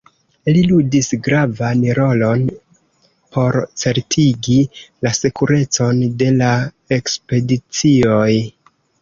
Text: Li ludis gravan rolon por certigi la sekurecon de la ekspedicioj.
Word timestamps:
Li 0.53 0.61
ludis 0.69 1.09
gravan 1.25 1.83
rolon 1.99 2.45
por 3.37 3.59
certigi 3.83 4.57
la 5.09 5.13
sekurecon 5.19 6.01
de 6.23 6.33
la 6.41 6.51
ekspedicioj. 6.99 8.27